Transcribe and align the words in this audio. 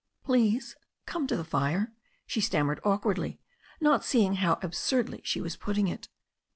"Please 0.23 0.75
come 1.05 1.27
to 1.27 1.37
the 1.37 1.43
fire," 1.43 1.91
she 2.25 2.41
stammered 2.41 2.79
awkwardly, 2.83 3.39
not 3.79 4.03
seeing 4.03 4.33
how 4.37 4.57
absurdly 4.63 5.21
she 5.23 5.39
was 5.41 5.55
putting 5.55 5.87
it. 5.87 6.09